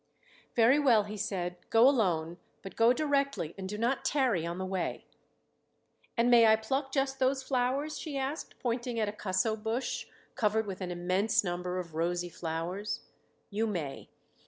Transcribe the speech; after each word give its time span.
"Very 0.55 0.79
well," 0.79 1.03
he 1.03 1.15
said, 1.15 1.57
"go 1.69 1.87
alone, 1.87 2.37
but 2.63 2.75
go 2.75 2.91
directly, 2.91 3.53
and 3.55 3.69
do 3.69 3.77
not 3.77 4.03
tarry 4.03 4.47
on 4.47 4.57
the 4.57 4.65
way." 4.65 5.05
"And 6.17 6.27
may 6.27 6.47
I 6.47 6.55
pluck 6.55 6.91
just 6.91 7.19
those 7.19 7.43
flowers?" 7.43 7.99
she 7.99 8.17
asked, 8.17 8.55
pointing 8.57 8.99
at 8.99 9.07
a 9.09 9.13
cusso 9.13 9.55
bush, 9.55 10.07
covered 10.33 10.65
with 10.65 10.81
an 10.81 10.89
immense 10.89 11.43
number 11.43 11.77
of 11.77 11.93
rosy 11.93 12.29
flowers. 12.29 13.01
"You 13.51 13.67
may." 13.67 14.09